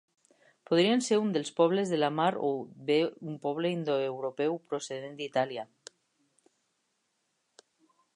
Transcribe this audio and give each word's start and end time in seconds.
Podrien 0.69 1.01
ser 1.07 1.17
un 1.23 1.27
dels 1.33 1.51
Pobles 1.59 1.91
de 1.95 1.99
la 1.99 2.09
mar 2.19 2.29
o 2.47 2.49
bé 2.87 2.95
un 3.31 3.35
poble 3.43 3.71
indoeuropeu 3.75 4.57
procedent 4.73 5.13
d'Itàlia. 5.21 5.67